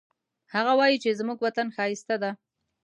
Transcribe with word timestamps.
هغه 0.53 0.71
وایي 0.79 0.97
چې 1.03 1.17
زموږ 1.19 1.37
وطن 1.41 1.67
ښایسته 1.75 2.15
ده 2.23 2.31